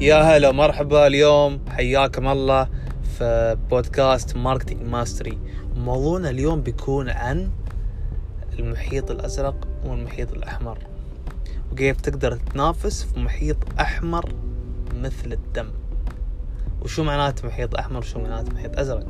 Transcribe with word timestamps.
يا 0.00 0.22
هلا 0.22 0.52
مرحبا 0.52 1.06
اليوم. 1.06 1.60
حياكم 1.68 2.28
الله 2.28 2.68
في 3.02 3.56
بودكاست 3.70 4.36
Marketing 4.36 4.82
Mastery 4.82 5.38
موضوعنا 5.76 6.30
اليوم 6.30 6.60
بيكون 6.60 7.08
عن 7.08 7.50
المحيط 8.58 9.10
الأزرق 9.10 9.68
والمحيط 9.84 10.32
الأحمر. 10.32 10.78
وكيف 11.72 12.00
تقدر 12.00 12.36
تنافس 12.36 13.02
في 13.02 13.20
محيط 13.20 13.56
أحمر 13.80 14.32
مثل 14.94 15.32
الدم. 15.32 15.70
وشو 16.82 17.04
معناته 17.04 17.48
محيط 17.48 17.74
أحمر 17.74 17.98
وشو 17.98 18.20
معناته 18.20 18.52
محيط 18.54 18.78
أزرق؟ 18.78 19.08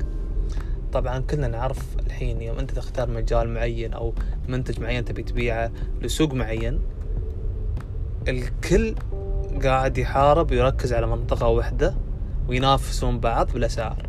طبعا 0.93 1.19
كلنا 1.19 1.49
نعرف 1.49 1.97
الحين 2.07 2.43
يوم 2.43 2.59
أنت 2.59 2.71
تختار 2.71 3.11
مجال 3.11 3.49
معين 3.49 3.93
أو 3.93 4.15
منتج 4.49 4.81
معين 4.81 5.05
تبي 5.05 5.23
تبيعه 5.23 5.71
لسوق 6.01 6.35
معين 6.35 6.81
الكل 8.29 8.95
قاعد 9.59 9.99
يحارب 9.99 10.51
ويركز 10.51 10.93
على 10.93 11.07
منطقة 11.07 11.49
واحدة 11.49 11.95
وينافسون 12.49 13.21
بعض 13.21 13.53
بالأسعار. 13.53 14.07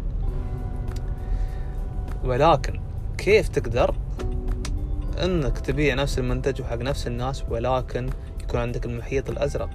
ولكن 2.23 2.79
كيف 3.17 3.47
تقدر 3.47 3.95
إنك 5.23 5.59
تبيع 5.59 5.95
نفس 5.95 6.19
المنتج 6.19 6.61
وحق 6.61 6.75
نفس 6.75 7.07
الناس 7.07 7.43
ولكن 7.49 8.09
يكون 8.43 8.59
عندك 8.59 8.85
المحيط 8.85 9.29
الأزرق؟ 9.29 9.69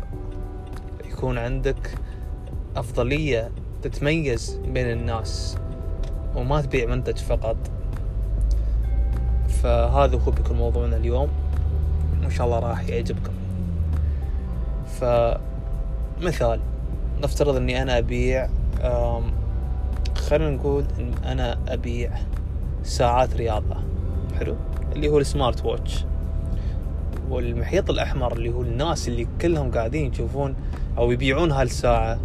يكون 1.05 1.38
عندك 1.38 1.98
أفضلية 2.77 3.51
تتميز 3.82 4.60
بين 4.65 4.91
الناس 4.91 5.59
وما 6.37 6.60
تبيع 6.60 6.87
منتج 6.87 7.16
فقط. 7.16 7.56
فهذا 9.48 10.18
هو 10.18 10.30
بيكون 10.30 10.56
موضوعنا 10.56 10.96
اليوم. 10.96 11.29
وإن 12.23 12.30
شاء 12.30 12.46
الله 12.46 12.59
راح 12.59 12.88
يعجبكم. 12.88 13.32
فمثال 16.20 16.60
نفترض 17.23 17.57
إني 17.57 17.82
أنا 17.82 17.98
أبيع 17.98 18.48
خلينا 20.16 20.51
نقول 20.51 20.84
إن 20.98 21.15
أنا 21.24 21.59
أبيع 21.68 22.10
ساعات 22.82 23.37
رياضة. 23.37 23.76
حلو؟ 24.38 24.57
اللي 24.92 25.09
هو 25.09 25.18
ال 25.18 25.26
smart 25.26 25.65
watch. 25.65 26.04
والمحيط 27.30 27.90
الأحمر 27.90 28.32
اللي 28.32 28.51
هو 28.51 28.62
الناس 28.62 29.09
اللي 29.09 29.26
كلهم 29.40 29.70
قاعدين 29.70 30.12
يشوفون 30.12 30.54
أو 30.98 31.12
يبيعون 31.12 31.52
هالساعة 31.52 32.20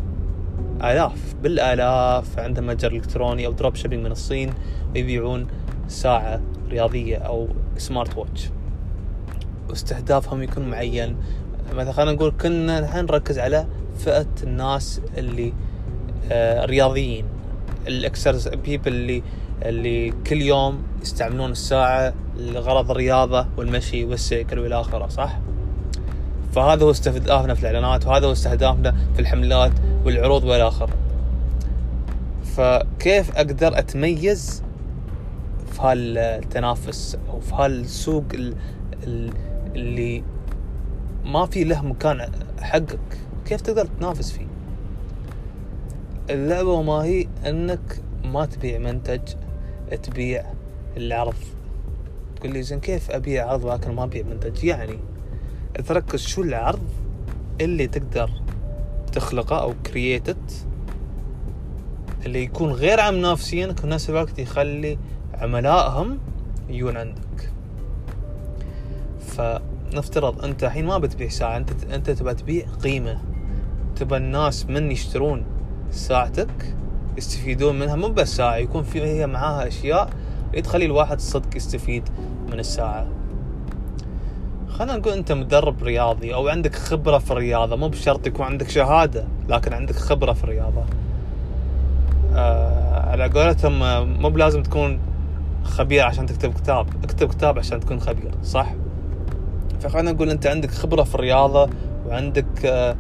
آلاف 0.84 1.36
بالآلاف 1.44 2.40
عندهم 2.40 2.68
متجر 2.68 2.92
إلكتروني 2.92 3.46
أو 3.46 3.52
drop 3.52 3.76
shipping 3.76 4.06
من 4.06 4.12
الصين 4.12 4.54
ويبيعون 4.96 5.48
ساعة 5.88 6.42
رياضية 6.70 7.18
أو 7.18 7.48
smart 7.78 8.18
watch. 8.18 8.50
واستهدافهم 9.70 10.44
يكون 10.44 10.70
معين. 10.70 11.16
مثلا 11.74 11.92
خلينا 11.92 12.12
نقول 12.12 12.34
كنا 12.42 12.80
الحين 12.80 13.06
نركز 13.06 13.40
على 13.40 13.66
فئة 13.98 14.28
الناس 14.44 15.02
اللي 15.18 15.54
آه 16.32 16.66
رياضيين 16.66 17.26
ال 17.88 17.94
exercise 17.94 18.48
people 18.48 18.94
اللي 18.94 19.24
اللي 19.62 20.14
كل 20.28 20.42
يوم 20.42 20.84
يستعملون 21.02 21.52
الساعة 21.52 22.14
لغرض 22.38 22.92
الرياضة 22.92 23.48
والمشي 23.58 24.06
والسيكل 24.06 24.60
والى 24.60 24.80
اخره 24.80 25.08
صح؟ 25.08 25.40
فهذا 26.54 26.84
هو 26.84 26.92
استهدافنا 26.92 27.54
في 27.54 27.62
الإعلانات 27.62 28.08
وهذا 28.08 28.28
هو 28.28 28.32
استهدافنا 28.32 28.96
في 29.14 29.20
الحملات 29.20 29.72
والعروض 30.06 30.44
والى 30.44 30.68
اخره. 30.68 30.94
فكيف 32.56 33.38
أقدر 33.38 33.80
أتميز 33.80 34.64
في 35.72 35.82
هالتنافس 35.82 37.18
أو 37.30 37.40
في 37.40 37.56
هالسوق 37.56 38.24
اللي 39.76 40.24
ما 41.26 41.46
في 41.46 41.64
له 41.64 41.82
مكان 41.82 42.32
حقك. 42.62 43.00
كيف 43.46 43.62
تقدر 43.62 43.86
تنافس 43.86 44.32
فيه؟ 44.32 44.48
اللعبة 46.30 46.82
ما 46.82 46.94
هي 47.04 47.28
إنك 47.46 48.02
ما 48.24 48.46
تبيع 48.46 48.78
منتج 48.78 49.22
تبيع 50.04 50.46
العرض. 50.98 51.36
تقول 52.36 52.54
لي 52.54 52.64
زين 52.64 52.80
كيف 52.80 53.12
أبيع 53.12 53.52
عرض 53.52 53.66
لكن 53.66 53.96
ما 53.96 54.04
أبيع 54.04 54.24
منتج؟ 54.24 54.64
يعني 54.64 55.00
تركز 55.88 56.20
شو 56.20 56.42
العرض 56.42 56.90
اللي 57.62 57.88
تقدر 57.88 58.32
تخلقه 59.12 59.62
أو 59.62 59.74
كرييتد 59.86 60.52
اللي 62.26 62.44
يكون 62.44 62.72
غير 62.72 63.00
عن 63.00 63.18
منافسينك 63.18 63.78
وفي 63.78 63.88
نفس 63.88 64.10
الوقت 64.10 64.40
يخلي 64.40 64.98
عملائهم 65.34 66.20
يجون 66.70 66.98
عندك. 66.98 67.52
فنفترض 69.92 70.46
أنت 70.46 70.64
الحين 70.64 70.86
ما 70.86 70.98
بتبيع 70.98 71.30
ساعة 71.30 71.58
أنت 71.58 71.70
أنت 71.94 72.10
تبى 72.10 72.34
تبيع 72.34 72.66
قيمة. 72.84 73.22
تبى 73.96 74.18
الناس 74.18 74.66
من 74.66 74.92
يشترون 74.92 75.46
ساعتك 75.92 76.76
يستفيدون 77.18 77.80
منها. 77.80 77.96
مو 77.96 78.08
بس 78.08 78.36
ساعة 78.36 78.56
يكون 78.56 78.84
في 78.84 79.02
هي 79.02 79.28
معاها 79.28 79.68
أشياء 79.68 80.10
تخلي 80.64 80.86
الواحد 80.86 81.20
صدق 81.20 81.56
يستفيد 81.56 82.10
من 82.52 82.60
الساعة. 82.60 83.08
خلينا 84.68 84.98
نقول 84.98 85.14
أنت 85.14 85.32
مدرب 85.32 85.84
رياضي 85.84 86.34
أو 86.34 86.48
عندك 86.48 86.76
خبرة 86.76 87.18
في 87.18 87.32
الرياضة. 87.32 87.76
مو 87.76 87.88
بشرط 87.88 88.28
يكون 88.28 88.46
عندك 88.46 88.70
شهادة 88.70 89.28
لكن 89.50 89.74
عندك 89.74 89.96
خبرة 89.96 90.34
في 90.34 90.44
الرياضة. 90.44 90.84
آه 92.36 93.10
على 93.10 93.30
قولتهم 93.30 93.80
مو 94.22 94.30
بلازم 94.30 94.64
تكون 94.64 95.00
خبير 95.64 96.04
عشان 96.04 96.26
تكتب 96.26 96.54
كتاب. 96.54 96.88
اكتب 97.04 97.28
كتاب 97.30 97.60
عشان 97.60 97.80
تكون 97.80 98.00
خبير 98.00 98.32
صح؟ 98.44 98.74
فخلينا 99.80 100.12
نقول 100.12 100.30
أنت 100.30 100.48
عندك 100.48 100.72
خبرة 100.72 101.04
في 101.04 101.16
الرياضة 101.16 101.70
وعندك 102.08 102.66
آه 102.66 102.96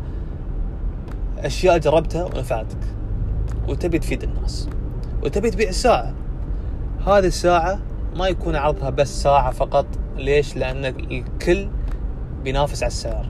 أشياء 1.37 1.77
جربتها 1.77 2.23
ونفعتك 2.23 2.77
وتبي 3.67 3.99
تفيد 3.99 4.23
الناس 4.23 4.69
وتبي 5.23 5.51
تبيع 5.51 5.69
الساعة 5.69 6.13
هذه 7.07 7.25
الساعة 7.25 7.79
ما 8.15 8.27
يكون 8.27 8.55
عرضها 8.55 8.89
بس 8.89 9.23
ساعة 9.23 9.51
فقط. 9.51 9.85
ليش؟ 10.17 10.57
لأن 10.57 10.85
الكل 10.85 11.69
بينافس 12.43 12.83
على 12.83 12.87
السعر. 12.87 13.29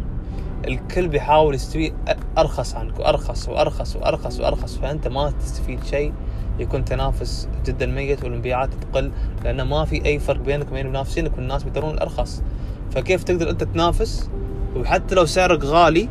الكل 0.67 1.07
بيحاول 1.07 1.55
يستوي 1.55 1.93
أرخص 2.37 2.75
عنك 2.75 2.99
وأرخص 2.99 3.49
وأرخص 3.49 3.95
وأرخص 3.95 4.39
وأرخص. 4.39 4.77
فأنت 4.77 5.07
ما 5.07 5.31
تستفيد 5.31 5.83
شيء 5.83 6.13
يكون 6.59 6.85
تنافس 6.85 7.49
جدا 7.65 7.85
ميت 7.85 8.23
والمبيعات 8.23 8.69
تقل 8.73 9.11
لأنه 9.43 9.63
ما 9.63 9.85
في 9.85 10.05
أي 10.05 10.19
فرق 10.19 10.41
بينك 10.41 10.71
وبين 10.71 10.87
منافسينك 10.87 11.37
والناس 11.37 11.63
بيدورون 11.63 11.93
الأرخص. 11.93 12.43
فكيف 12.91 13.23
تقدر 13.23 13.49
أنت 13.49 13.63
تنافس؟ 13.63 14.29
وحتى 14.75 15.15
لو 15.15 15.25
سعرك 15.25 15.63
غالي 15.63 16.09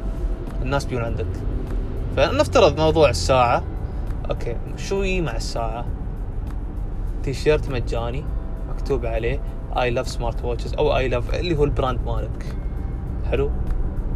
الناس 0.63 0.85
بيجون 0.85 1.05
عندك. 1.05 1.27
فنفترض 2.17 2.81
موضوع 2.81 3.11
الساعة. 3.11 3.65
okay 4.31 4.57
شو 4.77 5.03
مع 5.23 5.37
الساعة. 5.37 5.87
تيشيرت 7.23 7.71
مجاني 7.71 8.25
مكتوب 8.69 9.07
عليه 9.07 9.41
I 9.77 9.91
love 9.91 10.09
smart 10.09 10.45
watches 10.45 10.75
أو 10.75 10.97
I 10.97 11.09
love 11.09 11.35
اللي 11.35 11.57
هو 11.57 11.65
ال 11.65 11.71
brand 11.71 12.01
مالك. 12.07 12.57
حلو؟ 13.31 13.51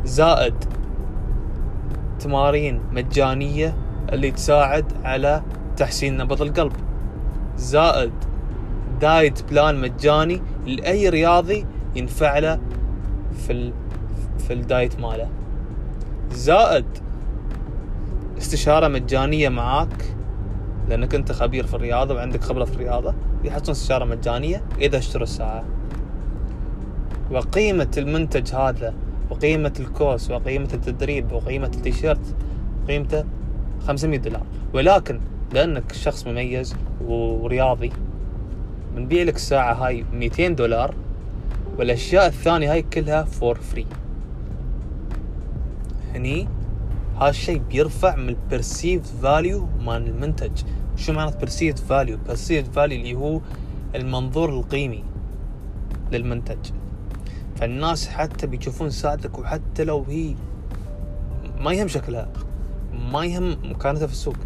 زائد 0.04 0.64
تمارين 2.18 2.80
مجانية 2.92 3.76
اللي 4.12 4.30
تساعد 4.30 4.92
على 5.04 5.42
تحسين 5.76 6.16
نبض 6.16 6.42
القلب. 6.42 6.72
زائد 7.56 8.12
diet 9.00 9.50
plan 9.50 9.80
مجاني 9.80 10.42
لأي 10.66 11.08
رياضي 11.08 11.66
ينفع 11.96 12.38
له 12.38 12.60
في 13.46 13.52
ال... 13.52 13.72
في 14.38 14.52
الدايت 14.52 15.00
ماله. 15.00 15.28
زائد 16.30 16.84
استشارة 18.38 18.88
مجانية 18.88 19.48
معاك 19.48 20.14
لأنك 20.88 21.14
أنت 21.14 21.32
خبير 21.32 21.66
في 21.66 21.74
الرياضة 21.74 22.14
وعندك 22.14 22.42
خبرة 22.42 22.64
في 22.64 22.74
الرياضة 22.74 23.14
يحطون 23.44 23.70
استشارة 23.70 24.04
مجانية 24.04 24.62
إذا 24.80 24.98
اشتروا 24.98 25.22
الساعة. 25.22 25.64
وقيمة 27.30 27.90
المنتج 27.98 28.54
هذا 28.54 28.94
وقيمة 29.30 29.72
الكورس 29.80 30.30
وقيمة 30.30 30.68
التدريب 30.74 31.32
وقيمة 31.32 31.70
التيشيرت 31.74 32.34
قيمته 32.88 33.24
500 33.86 34.18
دولار. 34.18 34.42
ولكن 34.74 35.20
لأنك 35.52 35.92
شخص 35.92 36.26
مميز 36.26 36.76
ورياضي 37.06 37.92
بنبيع 38.96 39.22
لك 39.22 39.36
الساعة 39.36 39.74
هاي 39.74 40.04
200 40.12 40.48
دولار 40.48 40.94
والأشياء 41.78 42.26
الثانية 42.26 42.72
هاي 42.72 42.82
كلها 42.82 43.24
for 43.24 43.58
free 43.58 43.86
هني 46.14 46.48
هالشيء 47.16 47.58
بيرفع 47.58 48.16
من 48.16 48.28
ال 48.28 48.36
perceived 48.36 49.06
value 49.22 49.68
مال 49.80 50.08
المنتج. 50.08 50.62
شو 50.96 51.12
معنى 51.12 51.32
perceived 51.32 51.78
value 51.78 52.18
perceived 52.28 52.70
value 52.72 52.98
اللي 52.98 53.14
هو 53.14 53.40
المنظور 53.94 54.50
القيمي 54.50 55.04
للمنتج. 56.12 56.70
فالناس 57.56 58.08
حتى 58.08 58.46
بيشوفون 58.46 58.90
ساعتك 58.90 59.38
وحتى 59.38 59.84
لو 59.84 60.04
هي 60.08 60.34
ما 61.58 61.72
يهم 61.72 61.88
شكلها 61.88 62.28
ما 63.12 63.24
يهم 63.24 63.56
مكانتها 63.64 64.06
في 64.06 64.12
السوق. 64.12 64.36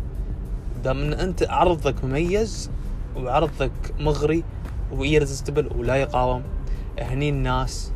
دام 0.85 1.01
إن 1.01 1.13
أنت 1.13 1.43
عرضك 1.43 2.05
مميز 2.05 2.71
وعرضك 3.17 3.73
مغري 4.01 4.45
ويرزستبل 4.93 5.71
ولا 5.77 5.97
يقاوم 5.97 6.43
هني 6.99 7.29
الناس 7.29 7.93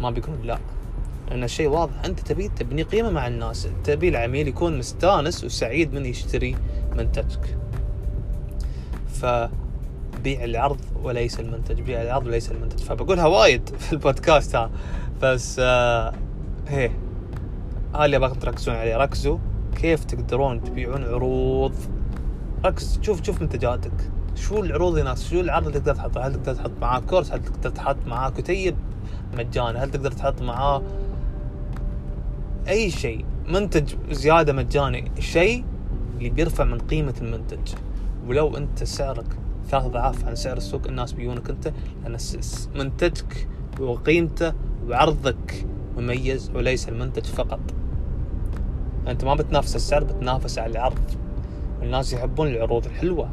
ما 0.00 0.10
بيقولون 0.10 0.42
لا. 0.42 0.58
ان 1.32 1.44
الشيء 1.44 1.68
واضح. 1.68 2.04
أنت 2.04 2.20
تبي 2.20 2.48
تبني 2.48 2.82
قيمة 2.82 3.10
مع 3.10 3.26
الناس. 3.26 3.68
تبي 3.84 4.08
العميل 4.08 4.48
يكون 4.48 4.78
مستانس 4.78 5.44
وسعيد 5.44 5.94
من 5.94 6.06
يشتري 6.06 6.56
منتجك. 6.96 7.58
ف 9.08 9.26
بيع 10.24 10.44
العرض 10.44 10.80
وليس 11.02 11.40
المنتج. 11.40 11.80
بيع 11.80 12.02
العرض 12.02 12.26
وليس 12.26 12.50
المنتج. 12.50 12.78
فبقولها 12.78 13.26
وايد 13.26 13.68
في 13.68 13.92
البودكاست 13.92 14.56
ها. 14.56 14.70
بس 15.22 15.56
آه 15.58 16.14
هي. 16.68 16.90
هذا 17.94 18.04
اللي 18.04 18.16
ابغاكم 18.16 18.38
تركزون 18.38 18.74
عليه 18.74 18.96
ركزوا 18.96 19.38
كيف 19.76 20.04
تقدرون 20.04 20.64
تبيعون 20.64 21.04
عروض. 21.04 21.74
ركز. 22.64 22.98
شوف 23.02 23.22
شوف 23.22 23.42
منتجاتك. 23.42 23.92
شو 24.34 24.60
العروض 24.60 24.98
ناس 24.98 25.30
شو 25.30 25.40
العرض 25.40 25.66
اللي 25.66 25.80
تقدر 25.80 25.94
تحطه 25.94 26.26
هل 26.26 26.32
تقدر 26.32 26.54
تحط 26.54 26.70
معاه 26.80 27.00
كورس؟ 27.00 27.32
هل 27.32 27.42
تقدر 27.42 27.70
تحط 27.70 27.96
معاه 28.06 28.30
كتيب 28.30 28.76
مجاني؟ 29.38 29.78
هل 29.78 29.90
تقدر 29.90 30.10
تحط 30.10 30.42
معاه 30.42 30.82
أي 32.68 32.90
شيء؟ 32.90 33.24
منتج 33.48 33.94
زيادة 34.10 34.52
مجاني. 34.52 35.12
شيء 35.18 35.64
اللي 36.18 36.30
بيرفع 36.30 36.64
من 36.64 36.78
قيمة 36.78 37.14
المنتج. 37.20 37.74
ولو 38.26 38.56
أنت 38.56 38.84
سعرك 38.84 39.26
ثلاث 39.68 39.84
أضعاف 39.84 40.24
عن 40.24 40.34
سعر 40.34 40.56
السوق 40.56 40.86
الناس 40.86 41.12
بيجونك 41.12 41.50
أنت 41.50 41.72
لأن 42.04 42.18
منتجك 42.74 43.48
وقيمته 43.80 44.52
وعرضك 44.88 45.66
مميز 45.96 46.50
وليس 46.54 46.88
المنتج 46.88 47.24
فقط. 47.24 47.60
أنت 49.08 49.24
ما 49.24 49.34
بتنافس 49.34 49.76
السعر 49.76 50.04
بتنافس 50.04 50.58
على 50.58 50.72
العرض. 50.72 51.10
الناس 51.82 52.12
يحبون 52.12 52.48
العروض 52.48 52.86
الحلوة. 52.86 53.30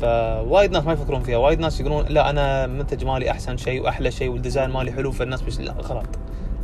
فوايد 0.00 0.72
ناس 0.72 0.84
ما 0.84 0.92
يفكرون 0.92 1.22
فيها 1.22 1.36
وايد 1.36 1.60
ناس 1.60 1.80
يقولون 1.80 2.06
لا 2.06 2.30
أنا 2.30 2.66
منتج 2.66 3.04
مالي 3.04 3.30
أحسن 3.30 3.56
شيء 3.56 3.82
وأحلى 3.82 4.10
شيء 4.10 4.28
وال 4.28 4.39
design 4.39 4.70
مالي 4.70 4.92
حلو 4.92 5.12
فالناس 5.12 5.42
مش 5.42 5.60
لا 5.60 5.72
غلط. 5.72 6.06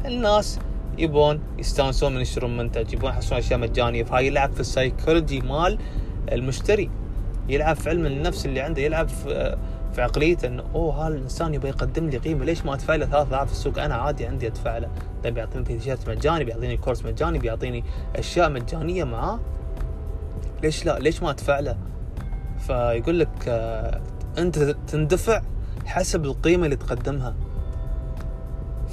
الناس 0.05 0.59
يبون 0.99 1.41
يستانسون 1.59 2.15
من 2.15 2.21
يشترون 2.21 2.57
منتج 2.57 2.93
يبون 2.93 3.11
يحصلون 3.11 3.39
أشياء 3.39 3.59
مجانية 3.59 4.05
فهاي 4.05 4.27
يلعب 4.27 4.53
في 4.53 4.61
السايكولوجي 4.61 5.41
مال 5.41 5.79
المشتري. 6.33 6.91
يلعب 7.49 7.77
في 7.77 7.91
علم 7.91 8.07
النفس 8.07 8.47
اللي 8.47 8.61
عنده 8.61 8.83
يلعب 8.83 9.09
في 9.09 9.57
في 9.93 10.03
عقليته 10.03 10.49
إنه 10.49 10.65
أوه 10.75 11.07
هذا 11.07 11.15
الإنسان 11.15 11.55
يبغى 11.55 11.69
يقدم 11.69 12.09
لي 12.09 12.17
قيمة 12.17 12.45
ليش 12.45 12.65
ما 12.65 12.75
أدفع 12.75 12.95
له 12.95 13.07
ثلاث 13.07 13.27
أضعاف 13.27 13.51
السوق؟ 13.53 13.79
أنا 13.79 13.95
عادي 13.95 14.27
عندي 14.27 14.47
أدفع 14.47 14.79
له. 14.79 14.89
طيب 15.25 15.35
بيعطيني 15.35 15.65
تيشيرت 15.65 16.09
مجاني 16.09 16.45
بيعطيني 16.45 16.77
كورس 16.77 17.05
مجاني 17.05 17.39
بيعطيني 17.39 17.85
أشياء 18.17 18.51
مجانية 18.51 19.05
معاه. 19.05 19.41
ليش 20.63 20.87
لا؟ 20.87 20.99
ليش 20.99 21.23
ما 21.23 21.31
أدفع 21.31 21.61
له؟ 21.61 21.77
فيقول 22.59 23.19
لك 23.19 23.49
آه 23.49 24.01
أنت 24.39 24.59
تندفع 24.59 25.43
حسب 25.87 26.25
القيمة 26.25 26.65
اللي 26.65 26.77
تقدمها. 26.77 27.35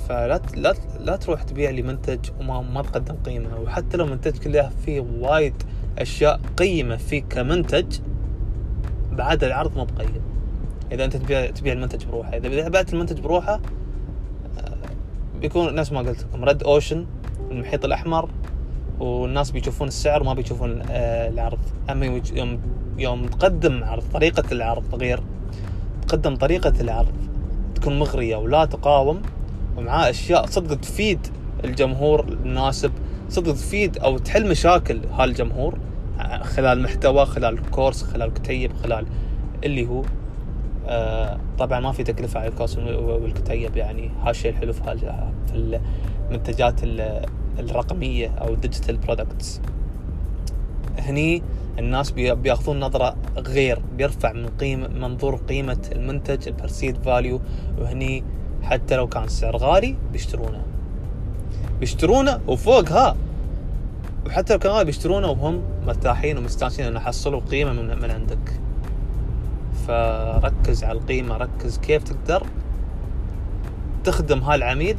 فلا 0.08 0.42
لا 0.56 0.74
لا 1.00 1.16
تروح 1.16 1.44
تبيع 1.44 1.70
لي 1.70 1.82
منتج 1.82 2.20
وما 2.40 2.62
ما 2.62 2.82
تقدم 2.82 3.16
قيمة. 3.16 3.60
وحتى 3.60 3.98
لو 3.98 4.06
منتج 4.06 4.38
كله 4.38 4.70
فيه 4.86 5.02
وايد 5.20 5.54
أشياء 5.98 6.40
قيمة 6.58 6.96
فيه 6.96 7.24
كمنتج 7.24 8.00
بعد 9.12 9.44
العرض 9.44 9.78
مو 9.78 9.86
بقيم. 9.86 10.22
إذا 10.92 11.06
أنت 11.06 11.18
تبيع 11.18 11.46
تبيع 11.46 11.74
المنتج 11.74 12.06
بروحه. 12.06 12.38
إذا 12.38 12.70
بعت 12.70 12.94
المنتج 12.94 13.20
بروحه 13.20 13.54
آه، 14.58 14.78
بيكون 15.42 15.76
نفس 15.76 15.92
ما 15.92 16.00
قلت 16.00 16.24
لكم 16.24 16.46
رد 16.46 16.64
اوشن 16.64 17.06
المحيط 17.52 17.86
الأحمر. 17.86 18.30
والناس 19.00 19.52
بيشوفون 19.52 19.88
السعر 19.88 20.24
ما 20.24 20.34
بيشوفون 20.34 20.82
آه، 20.92 21.30
العرض. 21.30 21.60
أما 21.90 22.06
يوم 22.34 22.60
يوم 22.98 23.26
تقدم 23.26 23.84
عرض 23.84 24.04
طريقة 24.14 24.44
العرض 24.52 24.96
غير 24.96 25.20
تقدم 26.08 26.36
طريقة 26.36 26.74
العرض. 26.82 27.14
تكون 27.76 28.00
مغرية 28.00 28.36
ولا 28.36 28.66
تقاوم 28.66 29.22
ومعاه 29.78 30.10
أشياء 30.10 30.46
صدق 30.46 30.76
تفيد 30.76 31.20
الجمهور 31.64 32.28
المناسب 32.28 32.92
صدق 33.30 33.54
تفيد 33.54 33.98
أو 33.98 34.18
تحل 34.18 34.50
مشاكل 34.50 35.00
هالجمهور 35.12 35.78
خلال 36.42 36.82
محتوى 36.82 37.26
خلال 37.26 37.70
course 37.72 38.04
خلال 38.04 38.34
كتيب 38.34 38.72
خلال 38.84 39.06
اللي 39.64 39.88
هو. 39.88 40.04
آه 40.88 41.40
طبعا 41.58 41.80
ما 41.80 41.92
في 41.92 42.04
تكلفة 42.04 42.40
على 42.40 42.50
ال 42.50 42.54
course 42.54 42.78
والكتيب 42.78 43.78
يعني 43.78 44.12
هالشيء 44.24 44.52
الحلو 44.52 44.74
في 44.74 44.82
المنتجات 46.30 46.80
الرقمية 47.60 48.28
أو 48.28 48.54
ال 48.54 48.59
digital 48.59 48.98
products 48.98 49.62
هني 50.98 51.44
الناس 51.80 52.12
بياخذون 52.12 52.80
نظرة 52.80 53.16
غير 53.38 53.82
بيرفع 53.98 54.34
من 54.34 54.48
قيمة 54.48 54.88
منظور 54.88 55.36
قيمة 55.36 55.90
المنتج 55.92 56.48
ال 56.48 56.53
perceived 56.53 56.98
value 56.98 57.42
وهني 57.78 58.24
حتى 58.64 58.96
لو 58.96 59.08
كان 59.08 59.24
السعر 59.24 59.58
غالي 59.58 59.96
بيشترونه. 60.12 60.62
بيشترونه 61.80 62.40
وفوقها 62.48 63.16
وحتى 64.26 64.54
لو 64.54 64.60
كان 64.60 64.72
غالي 64.72 64.86
بيشترونه 64.86 65.28
وهم 65.28 65.62
مرتاحين 65.88 66.38
ومستانسين 66.38 66.86
إنه 66.86 67.00
حصلوا 67.00 67.40
قيمة 67.40 67.74
من, 67.74 68.00
من 68.00 68.12
عندك. 68.12 68.60
فركز 69.88 70.84
على 70.84 71.00
القيمة 71.00 71.38
ركز 71.38 71.78
كيف 71.78 72.04
تقدر 72.04 72.48
تخدم 74.04 74.40
هالعميل 74.40 74.98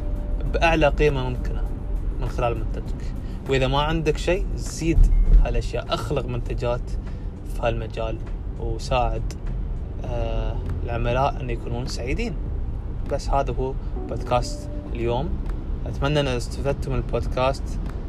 بأعلى 0.53 0.87
قيمة 0.87 1.29
ممكنة. 1.29 1.66
من 2.21 2.29
خلال 2.29 2.57
منتجك. 2.57 3.13
وإذا 3.49 3.67
ما 3.67 3.81
عندك 3.81 4.17
شيء 4.17 4.45
زيد 4.55 4.99
هالأشياء. 5.45 5.93
أخلق 5.93 6.25
منتجات 6.25 6.89
في 7.53 7.61
هالمجال 7.61 8.17
وساعد 8.59 9.33
آه 10.05 10.55
العملاء 10.83 11.41
إن 11.41 11.49
يكونون 11.49 11.87
سعيدين. 11.87 12.33
بس 13.11 13.29
هذا 13.29 13.53
هو 13.53 13.73
بودكاست 14.09 14.69
اليوم. 14.93 15.29
أتمنى 15.85 16.19
إن 16.19 16.27
استفدتم 16.27 16.91
من 16.91 16.97
البودكاست. 16.97 17.63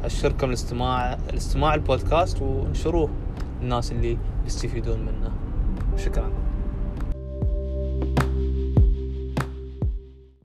أشكركم 0.04 0.48
الاستماع 0.48 1.18
الاستماع 1.30 1.74
البودكاست 1.74 2.42
وانشروه 2.42 3.10
للناس 3.62 3.92
اللي 3.92 4.18
بيستفيدون 4.44 5.00
منه. 5.00 5.30
شكرا. 5.96 6.30